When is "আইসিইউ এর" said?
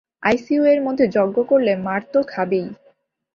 0.23-0.79